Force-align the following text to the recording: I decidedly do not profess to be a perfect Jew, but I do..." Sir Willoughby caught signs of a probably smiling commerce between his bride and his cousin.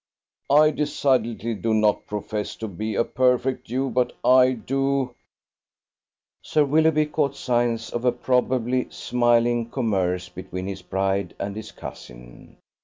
I 0.49 0.71
decidedly 0.71 1.53
do 1.53 1.75
not 1.75 2.07
profess 2.07 2.55
to 2.55 2.67
be 2.67 2.95
a 2.95 3.03
perfect 3.03 3.65
Jew, 3.67 3.91
but 3.91 4.13
I 4.25 4.53
do..." 4.53 5.13
Sir 6.41 6.65
Willoughby 6.65 7.05
caught 7.05 7.35
signs 7.35 7.91
of 7.91 8.03
a 8.03 8.11
probably 8.11 8.87
smiling 8.89 9.69
commerce 9.69 10.27
between 10.27 10.65
his 10.65 10.81
bride 10.81 11.35
and 11.37 11.55
his 11.55 11.71
cousin. 11.71 12.57